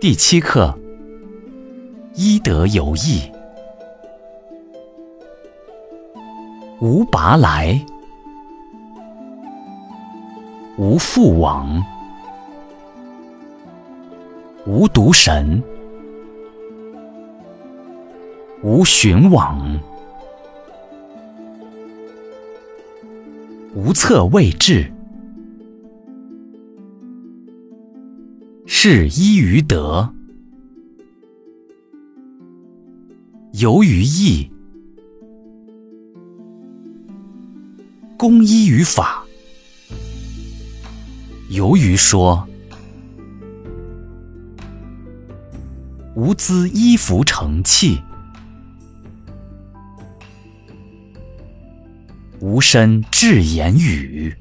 [0.00, 0.74] 第七课：
[2.14, 3.30] 医德有益。
[6.80, 7.78] 无拔来，
[10.78, 11.84] 无复往，
[14.64, 15.62] 无独神，
[18.62, 19.78] 无寻往，
[23.74, 24.90] 无策未至。
[28.72, 30.14] 是依于德，
[33.54, 34.48] 由于义，
[38.16, 39.24] 公依于法，
[41.48, 42.48] 由于说，
[46.14, 48.00] 无资衣服成器，
[52.38, 54.32] 无身至言语。